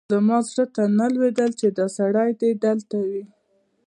زما 0.13 0.37
زړه 0.49 0.65
ته 0.75 0.83
نه 0.99 1.05
لوېدل 1.13 1.51
چې 1.59 1.67
دا 1.77 1.85
سړی 1.97 2.29
دې 2.41 2.51
دلته 2.65 2.97
وي. 3.09 3.23